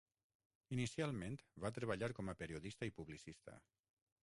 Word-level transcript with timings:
Inicialment 0.77 1.35
va 1.65 1.71
treballar 1.77 2.11
com 2.21 2.33
a 2.33 2.37
periodista 2.41 2.91
i 2.91 2.95
publicista. 3.03 3.57